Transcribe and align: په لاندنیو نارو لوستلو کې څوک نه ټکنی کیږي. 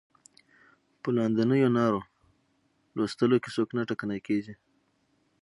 په 1.01 1.09
لاندنیو 1.15 1.69
نارو 1.77 2.01
لوستلو 2.97 3.37
کې 3.43 3.49
څوک 3.55 3.69
نه 3.77 3.81
ټکنی 3.89 4.19
کیږي. 4.27 4.53